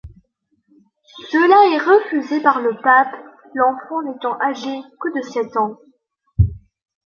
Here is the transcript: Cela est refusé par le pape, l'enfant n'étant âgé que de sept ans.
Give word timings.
Cela 1.31 1.75
est 1.75 1.77
refusé 1.77 2.41
par 2.41 2.59
le 2.59 2.71
pape, 2.81 3.13
l'enfant 3.53 4.01
n'étant 4.01 4.35
âgé 4.41 4.81
que 4.99 5.15
de 5.15 5.21
sept 5.21 5.55
ans. 5.57 5.77